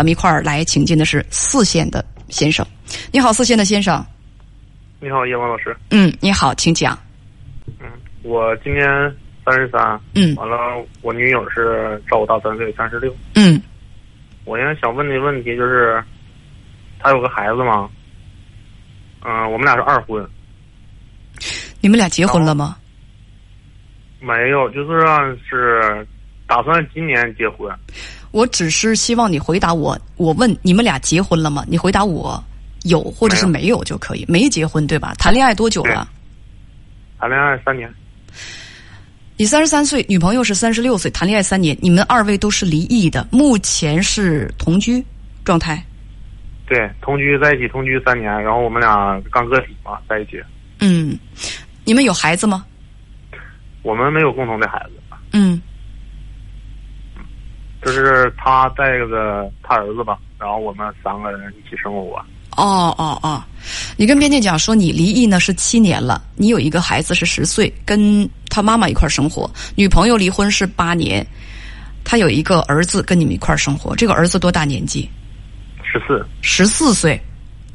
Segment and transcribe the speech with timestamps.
[0.00, 2.66] 咱们一块儿来请进的是四线的先生。
[3.12, 4.02] 你好，四线的先生。
[4.98, 5.76] 你好，叶王老师。
[5.90, 6.98] 嗯，你好，请讲。
[7.78, 7.86] 嗯，
[8.22, 8.88] 我今年
[9.44, 10.00] 三十三。
[10.14, 10.34] 嗯。
[10.36, 13.14] 完了，我女友是照我大三岁，三十六。
[13.34, 13.60] 嗯。
[14.46, 16.02] 我现在想问的问题就是，
[16.98, 17.90] 她有个孩子吗？
[19.22, 20.26] 嗯，我们俩是二婚。
[21.82, 22.78] 你们俩结婚了吗？
[24.18, 26.06] 没有，就是是
[26.46, 27.70] 打算今年结婚。
[28.30, 31.64] 我只是希望你回答我，我问你们俩结婚了吗？
[31.68, 32.42] 你回答我
[32.84, 35.14] 有或者是没有就可以，没结婚对吧？
[35.18, 36.08] 谈恋爱多久了？
[37.18, 37.92] 谈恋爱三年。
[39.36, 45.04] 你三十三岁，女朋友是三十六岁，谈恋爱三年，你们二位都是离异的，目前是同居
[45.44, 45.82] 状态。
[46.66, 50.40] 对，同居在一起同居三年，然后我们俩刚个体嘛，在一起。
[50.78, 51.18] 嗯，
[51.84, 52.64] 你们有孩子吗？
[53.82, 55.16] 我们没有共同的孩子。
[55.32, 55.60] 嗯。
[57.82, 62.18] 就是他带着他儿子吧，然后我们三个人一起生活过。
[62.56, 63.42] 哦哦哦，
[63.96, 71.24] 你跟编辑讲说你离异呢是七年了，你有一个孩子是十岁，跟他妈妈一块生活，女朋友离婚是八年，
[72.04, 75.08] 他有一个儿子跟你们一块生活，这个儿子多大年纪？
[75.82, 76.26] 十四。
[76.42, 77.18] 十四岁，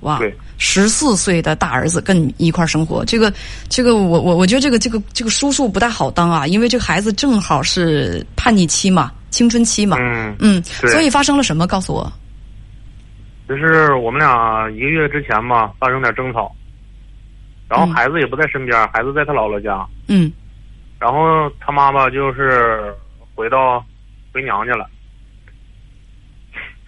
[0.00, 0.18] 哇！
[0.18, 0.32] 对。
[0.58, 3.32] 十四岁的大儿子跟你一块生活，这个
[3.68, 9.10] 这个我我我觉得这个这个这个叔叔不太好当啊，因为这个孩子正好是叛逆期嘛。
[9.30, 11.66] 青春期嘛，嗯嗯，所以发生了什么？
[11.66, 12.10] 告诉我。
[13.48, 16.54] 就是我们俩一个月之前吧，发生点争吵，
[17.68, 19.86] 然后孩子也不在身边，孩子在他姥姥家。
[20.08, 20.30] 嗯。
[20.98, 22.92] 然后他妈妈就是
[23.34, 23.84] 回到
[24.32, 24.86] 回娘家了，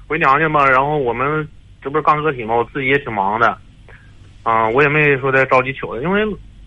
[0.07, 1.49] 回娘家嘛，然后我们
[1.83, 3.57] 这不是刚个体嘛，我自己也挺忙的，
[4.43, 6.23] 啊，我也没说的着急求他，因为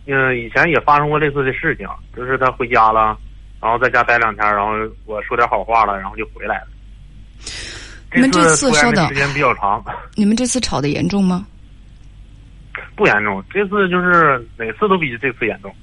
[0.08, 3.18] 嗯以前也发生过类似的事情，就是他回家了。
[3.64, 4.74] 然后在家待两天，然后
[5.06, 6.68] 我说点好话了，然后就回来了。
[8.14, 9.82] 你们这次稍等时间比较长。
[10.16, 11.48] 你们这次吵的严重吗？
[12.94, 15.74] 不严重，这次就是每次都比这次严重。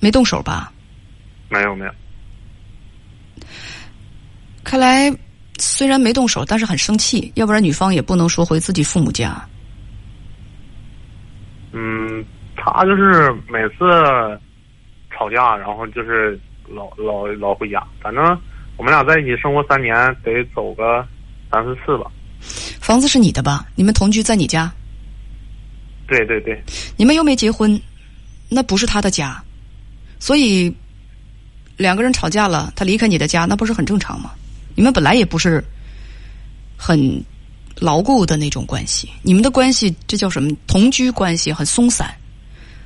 [0.00, 0.70] 没动手吧？
[1.48, 1.92] 没有没有。
[4.62, 5.10] 看来
[5.56, 9.42] 虽然没动手，但是很生气，要不然女方也不能说回自己父母家。
[11.72, 12.22] 嗯，
[12.54, 14.38] 他就是每次
[15.10, 16.38] 吵架，然后就是。
[16.70, 18.22] 老老老回家，反正
[18.76, 21.06] 我们俩在一起生活三年，得走个
[21.50, 22.10] 三四次吧。
[22.80, 23.66] 房子是你的吧？
[23.74, 24.72] 你们同居在你家？
[26.06, 26.62] 对对对。
[26.96, 27.80] 你们又没结婚，
[28.48, 29.42] 那不是他的家，
[30.18, 30.74] 所以
[31.76, 34.30] 两个人吵架了，他离开你的家，那不是很正常吗？
[34.74, 35.62] 你们本来也不是
[36.76, 37.22] 很
[37.76, 40.50] 牢固的那种关系，你们的关系这叫什么？
[40.66, 42.14] 同居关系很松散，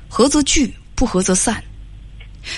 [0.09, 1.63] 合则聚，不合则散。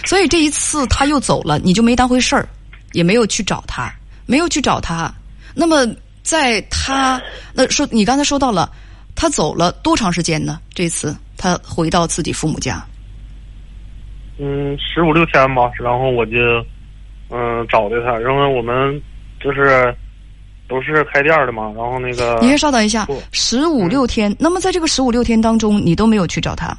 [0.04, 2.48] 所以这一次他又走了，你就没当回事儿，
[2.94, 3.94] 也没有去找他，
[4.26, 5.14] 没有去找他。
[5.54, 5.88] 那么
[6.24, 7.22] 在他
[7.54, 8.72] 那说，你刚才说到了，
[9.16, 10.60] 他走了多长时间呢？
[10.74, 12.84] 这次他回到自己父母家，
[14.40, 15.72] 嗯，十五六天吧。
[15.80, 16.38] 然后我就
[17.30, 19.00] 嗯找的他，因为我们
[19.40, 19.96] 就是
[20.68, 21.72] 都是开店的嘛。
[21.76, 24.36] 然后那个，你先稍等一下，十五六天。
[24.40, 26.76] 那么在这个十五六天当中，你都没有去找他。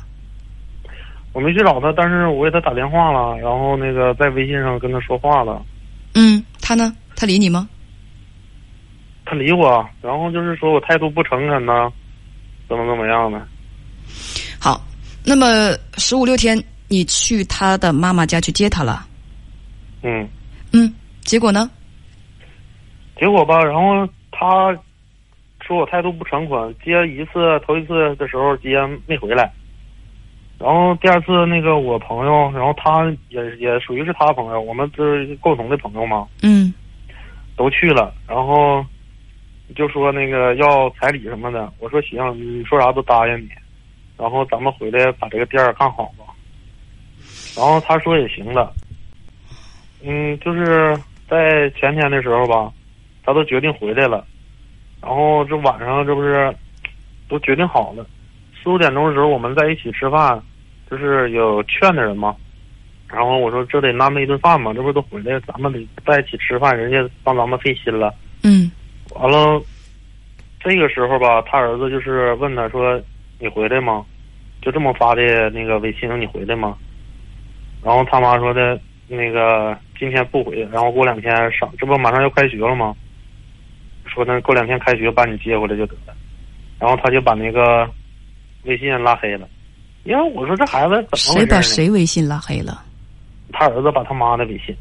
[1.36, 5.62] 我没去找他，但是我给他打电话了，然后那个在微信上跟他说话了。
[6.14, 6.96] 嗯，他呢？
[7.14, 7.68] 他理你吗？
[9.26, 11.92] 他理我，然后就是说我态度不诚恳呢，
[12.66, 13.46] 怎么怎么样的。
[14.58, 14.82] 好，
[15.26, 16.58] 那么十五六天，
[16.88, 19.06] 你去他的妈妈家去接他了。
[20.02, 20.26] 嗯。
[20.72, 21.70] 嗯，结果呢？
[23.20, 24.74] 结果吧，然后他
[25.60, 29.52] 说我态度不诚恳，接一次头一次的时候接没回来。
[30.58, 36.26] 然后第二次那个我朋友，然后他也也属于是他朋友，我们是共同的朋友嘛。
[36.42, 36.72] 嗯。
[37.56, 38.84] 都去了，然后
[39.74, 43.48] 就说那个要彩礼什么的，我说行，你说啥都答应你。
[44.18, 46.24] 然后咱们回来把这个店儿看好吧。
[47.56, 48.70] 然后他说也行的。
[50.02, 50.94] 嗯，就是
[51.30, 52.70] 在前天的时候吧，
[53.24, 54.26] 他都决定回来了。
[55.00, 56.54] 然后这晚上这不是
[57.28, 58.06] 都决定好了。
[58.66, 60.42] 四五点钟的时候，我们在一起吃饭，
[60.90, 62.34] 就是有劝的人嘛。
[63.06, 68.12] 然后我说这得安排一顿饭嘛，这不都回来，咱们得在一起吃饭，人家帮咱们费心了。
[68.42, 68.68] 嗯。
[69.14, 69.62] 完了，
[70.58, 73.00] 这个时候吧，他儿子就是问他说
[73.38, 74.04] ：“你回来吗？”
[74.60, 76.76] 就这么发的那个微信，你回来吗？
[77.84, 78.76] 然后他妈说的，
[79.06, 82.96] 那个今天不回，然后过两天上，这不马上要开学了吗？
[84.06, 86.12] 说那过两天开学把你接回来就得了。
[86.80, 87.88] 然后他就把那个。
[88.66, 89.48] 微信拉黑了，
[90.04, 92.82] 因为我说这孩子怎么谁把谁微信拉黑了？
[93.52, 94.76] 他儿子把他妈的微信。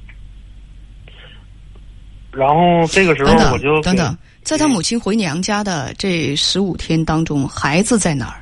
[2.32, 8.42] 然后这个时候我就等等等，在他母亲回娘家的这十五天当中，孩子在哪儿？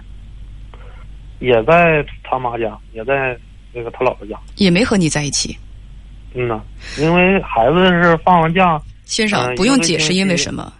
[1.40, 3.38] 也在他妈家，也在
[3.72, 4.40] 那个他姥姥家。
[4.56, 5.56] 也没和你在一起。
[6.34, 6.60] 嗯呐，
[6.98, 10.74] 因为孩子是放完假，先生，嗯不用解释，因为什么？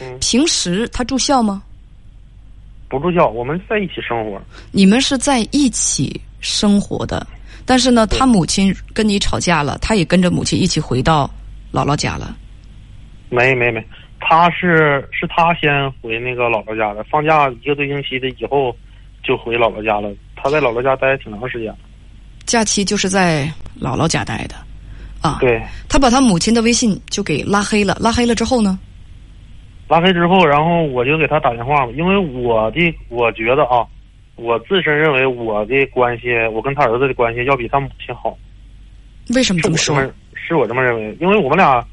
[0.00, 1.62] 嗯，平时他住校吗？
[2.88, 4.40] 不住校，我们在一起生活。
[4.70, 7.26] 你们是在一起生活的，
[7.64, 11.28] 但是呢，他母亲跟你吵架了，他也跟着母亲一起回到
[11.72, 12.36] 姥姥家了。
[13.28, 13.84] 没没没，
[14.20, 18.74] 他是是他先回那个姥姥家的，放假一个多星期的以后
[19.22, 20.14] 就回姥姥家了。
[20.36, 21.74] 他在姥姥家待挺长时间。
[22.44, 24.54] 假期就是在姥姥家待的，
[25.20, 28.78] 啊，对，他把他母亲的微信就给拉黑了，拉黑了之后呢，
[29.88, 33.86] 拉黑之后，然后我就给他打电话嘛，因为我的我觉得啊，
[34.34, 38.36] 我自身认为我的关系，我跟他儿子的关系要比他母亲好。
[39.34, 39.96] 为什么这么说？
[39.96, 41.84] 是我这么是我这么认为，因为我们俩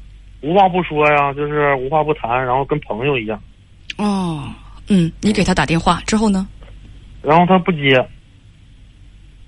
[0.42, 3.40] 无话不说呀，就是无话不谈，然后跟朋友一样。
[3.96, 4.44] 哦，
[4.88, 6.46] 嗯，你给他打电话之后呢？
[7.22, 7.96] 然后他不接，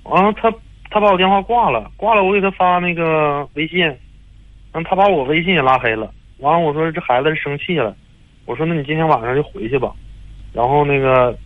[0.05, 0.51] 完了他
[0.91, 3.95] 他把我电话挂了，挂了我给他发那个微信，然
[4.75, 6.11] 后他把我微信也拉黑了。
[6.39, 7.95] 完了我说这孩子是生气了，
[8.47, 9.93] 我说那你今天晚上就回去吧。
[10.53, 11.37] 然后那个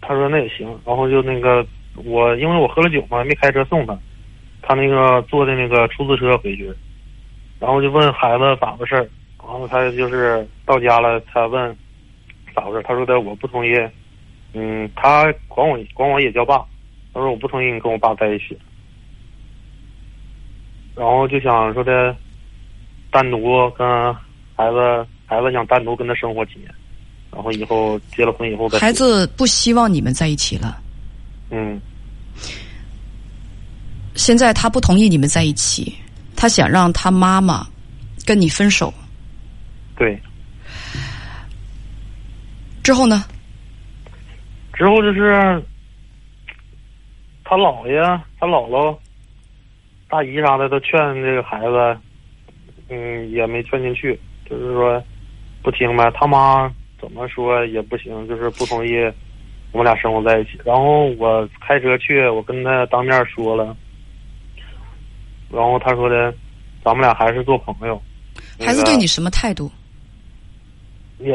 [0.00, 1.64] 他说那也行，然后就那个
[2.04, 3.96] 我因为我喝了酒嘛，没开车送他，
[4.62, 6.74] 他那个坐的那个出租车回去，
[7.60, 9.08] 然后就问孩子咋回事儿，
[9.38, 11.76] 然后他就是到家了，他问
[12.54, 13.72] 咋回事儿，他说的我不同意。
[14.52, 16.58] 嗯，他管我管我也叫爸，
[17.14, 18.58] 他说我不同意你跟我爸在一起，
[20.96, 22.16] 然后就想说的
[23.12, 24.12] 单独跟
[24.56, 26.68] 孩子，孩子想单独跟他生活几年，
[27.32, 30.82] 然后以后结了婚以后再孩子不希望你们在一起了，
[31.50, 31.80] 嗯
[34.16, 35.94] 现在他不同意你们在一起，
[36.34, 37.64] 他想让他妈妈
[38.26, 38.92] 跟你分手。
[39.96, 40.20] 对，
[42.82, 43.24] 之后呢？
[44.74, 45.62] 之后就是
[47.44, 48.00] 他姥爷、
[48.38, 48.98] 他姥姥、
[50.08, 52.00] 大姨啥的都劝这个孩子，
[52.88, 54.18] 嗯，也没劝进去，
[54.48, 55.02] 就是说
[55.62, 56.10] 不听呗。
[56.14, 58.92] 他妈怎么说也不行，就是不同意
[59.72, 60.50] 我们俩生活在一起。
[60.64, 63.76] 然后我开车去，我跟他当面说了，
[65.50, 66.34] 然后他说的，
[66.84, 68.00] 咱们俩还是做朋友。
[68.58, 69.70] 孩子对你什么态度？
[71.18, 71.34] 也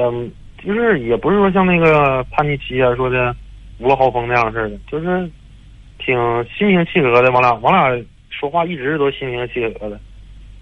[0.63, 3.36] 就是也不是说像那个叛逆期啊说的
[3.78, 5.30] 无了豪风那样似的，就是
[6.00, 7.31] 挺心平气和的。
[7.31, 10.00] 我俩我俩说话一直都心平气和的，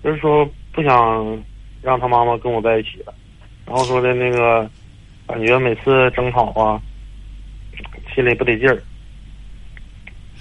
[0.03, 1.41] 就是说不想
[1.81, 3.13] 让他妈妈跟我在一起了。
[3.65, 4.69] 然后说的那个
[5.25, 6.81] 感觉每次争吵啊，
[8.13, 8.81] 心里不得劲儿。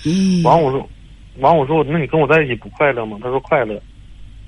[0.04, 0.88] 嗯，完我说，
[1.38, 3.18] 完我说那你跟我在一起不快乐吗？
[3.22, 3.80] 他说快乐。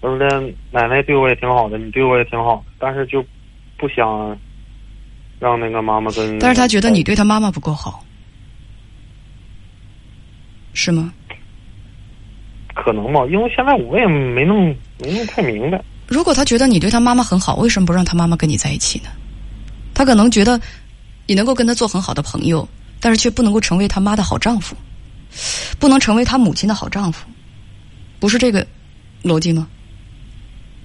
[0.02, 0.40] 他说的
[0.70, 3.24] 奶奶对我也挺好的，你对我也挺好的，但是就
[3.78, 4.38] 不想
[5.38, 6.38] 让那个妈妈跟。
[6.38, 8.04] 但是他觉得你对他妈妈不够好，
[10.74, 11.14] 是吗？
[12.74, 14.66] 可能吧，因为现在我也没弄
[14.98, 15.80] 没弄太明白。
[16.14, 19.10] 如果他觉得你对他妈妈很好，为什么不让他妈妈跟你在一起呢？
[19.92, 20.60] 他可能觉得
[21.26, 22.68] 你能够跟他做很好的朋友，
[23.00, 24.76] 但是却不能够成为他妈的好丈夫，
[25.80, 27.26] 不能成为他母亲的好丈夫，
[28.20, 28.64] 不是这个
[29.24, 29.66] 逻辑吗？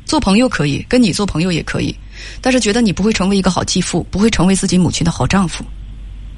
[0.03, 1.95] 做朋友可以，跟你做朋友也可以，
[2.41, 5.63] 但是觉得你不会成为一个好继父，不会成为自己母亲的好丈夫，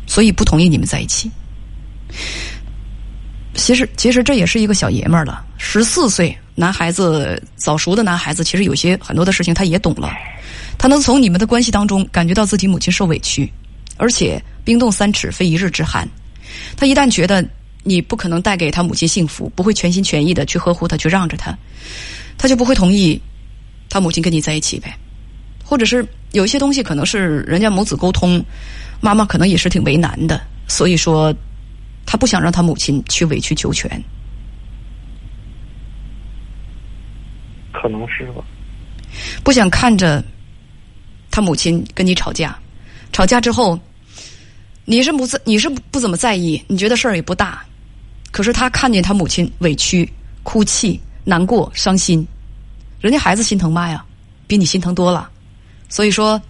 [0.05, 1.31] 所以不同意你们在一起。
[3.61, 5.45] 其实，其实这也是一个小爷们儿了。
[5.59, 10.11] 十四岁男孩子，早熟的男孩子，其实有些很多的事情他也懂了。
[10.79, 13.47] 他能从你们的关系当中感觉到自己母亲受委屈，
[13.97, 16.09] 而且冰冻三尺非一日之寒。
[16.75, 17.47] 他一旦觉得
[17.83, 21.55] 你不可能带给他母亲幸福，不会全心全意的去呵护他，去让着他，
[22.39, 23.21] 他就不会同意
[23.89, 24.91] 他母亲跟你在一起呗。
[25.63, 28.43] 或者是有一些东西可能是人家母子沟通，
[28.99, 31.31] 妈妈可能也是挺为难的，所以说。
[32.05, 33.89] 他不想让他母亲去委曲求全，
[37.71, 38.43] 可能是吧。
[39.43, 40.23] 不想看着
[41.29, 42.57] 他母亲跟你吵架，
[43.11, 43.79] 吵架之后，
[44.85, 47.63] 你是不在，你是不怎么在意，你觉得事儿也不大，
[48.31, 50.09] 可是他看见他母亲委屈、
[50.43, 52.25] 哭泣、难过、伤心，
[52.99, 54.03] 人家孩子心疼妈呀，
[54.47, 55.29] 比你心疼多了，
[55.89, 56.41] 所以说，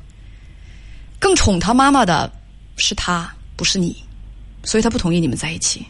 [1.19, 2.31] 更宠他妈妈的
[2.77, 3.95] 是他，不是你。
[4.63, 5.85] 所以他不同意你们在一起。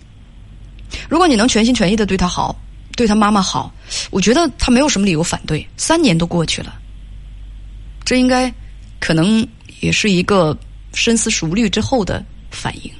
[1.09, 2.55] 如果你能全心全意的对他好，
[2.95, 3.73] 对他妈妈好，
[4.11, 5.65] 我觉得他没有什么理由反对。
[5.77, 6.73] 三年都过去了，
[8.03, 8.53] 这应该
[8.99, 9.47] 可能
[9.79, 10.57] 也是一个
[10.93, 12.91] 深思熟虑之后的反应。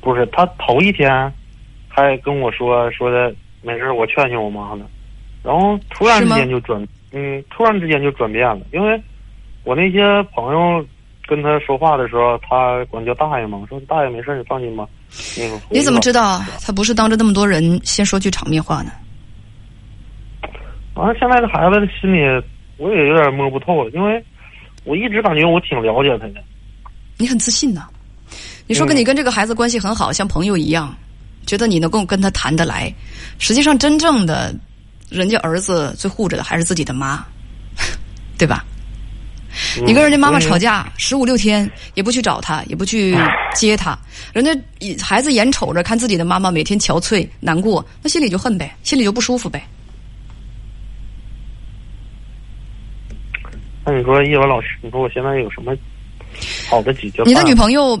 [0.00, 1.10] 不是他头一天
[1.88, 4.86] 还跟我说说的没事，我劝劝我妈呢，
[5.42, 9.00] 然后突然之间就转嗯，突然之间就转变了，因为
[9.62, 10.00] 我那些
[10.34, 10.84] 朋友
[11.30, 14.84] 跟他说话的时候，他管叫大爷嘛，我说大爷没事，你放心吧。
[15.38, 18.90] 那个你怎么知道他不是当着那么多人先说句场面话呢？
[20.94, 22.18] 完了，现在这孩子的心里
[22.76, 24.22] 我也有点摸不透了，因为
[24.82, 26.42] 我一直感觉我挺了解他的。
[27.16, 27.86] 你很自信呐、
[28.66, 30.92] 你说跟你跟这个孩子关系很好，像朋友一样，
[31.46, 32.92] 觉得你能够跟他谈得来。
[33.38, 34.54] 实际上，真正的
[35.08, 37.24] 人家儿子最护着的还是自己的妈，
[38.36, 38.64] 对吧？
[39.84, 43.16] 你跟人家妈妈吵架十五六天，也不去找他，也不去
[43.54, 43.98] 接他，
[44.32, 44.50] 人家
[45.02, 49.66] 孩子眼瞅着看自己的妈妈每天憔悴难过，那心里就恨呗，心里就不舒服呗。
[53.84, 55.74] 那你说叶文老师，你说我现在有什么
[56.68, 57.22] 好的解决？
[57.24, 58.00] 你的女朋友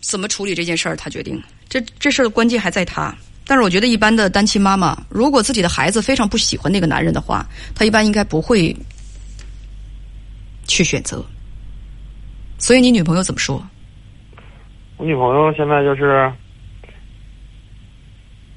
[0.00, 0.96] 怎么处理这件事儿？
[0.96, 3.14] 她决定，这这事儿的关键还在她。
[3.44, 8.76] 但是我觉得，一般的单亲妈妈，如果自己的孩子非常不喜欢那个男人的话，她一般应该不会
[10.78, 11.24] 去选择。
[12.56, 13.60] 所以你女朋友怎么说？
[14.96, 16.32] 我女朋友现在就是，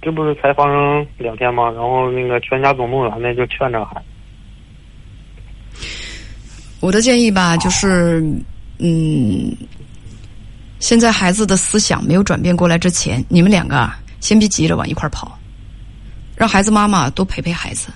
[0.03, 1.71] 这不是才发生两天吗？
[1.71, 4.05] 然后那个全家总动员的就劝着孩子。
[6.79, 8.23] 我的建议吧，就是，
[8.77, 9.55] 嗯，
[10.79, 15.37] 现在孩子的思想没有转变过来之前，你们两个啊，先别急着往一块儿跑，
[16.35, 17.91] 让孩子妈妈多陪陪孩子，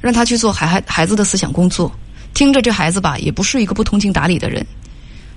[0.00, 1.90] 让他去做孩孩孩子的思想工作。
[2.34, 4.64] 听着这孩子吧，也不是一个不通情达理的人，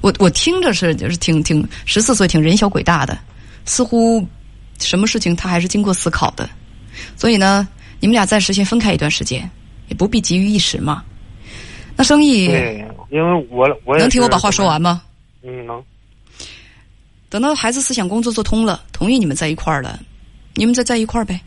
[0.01, 3.17] 我我听着是就是挺挺十四岁挺人小鬼大的，
[3.65, 4.25] 似乎
[4.79, 6.49] 什么事情他还是经过思考的，
[7.15, 7.67] 所以呢，
[7.99, 9.49] 你们俩暂时先分开一段时间，
[9.87, 11.03] 也不必急于一时嘛。
[11.95, 15.01] 那生意对，因为我我也能听我把话说完吗？
[15.43, 15.83] 嗯，能。
[17.29, 19.99] 等到孩子思想工作做通了，同意你们在一块儿了，
[20.55, 21.39] 你们再在一块儿呗。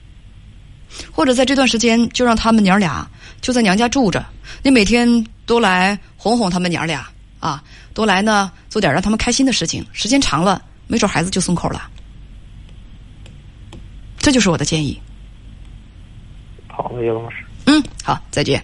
[1.13, 3.09] 或者在这段时间，就让他们娘俩
[3.41, 4.25] 就在娘家住着，
[4.63, 7.07] 你每天多来哄哄他们娘俩
[7.41, 7.63] 啊，
[7.93, 9.85] 多来呢做点让他们开心的事情。
[9.93, 11.91] 时间长了，没准孩子就松口了。
[14.19, 15.01] 这就是我的建议。
[16.67, 17.37] 好的，叶老师。
[17.67, 18.63] 嗯，好，再见。